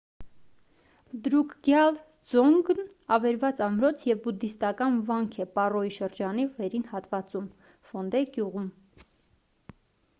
[1.25, 2.79] դրուկգյալ դզոնգն
[3.17, 7.45] ավերված ամրոց և բուդդիստական վանք է պառոյի շրջանի վերին հատվածում
[7.91, 8.71] ֆոնդեյ գյուղում: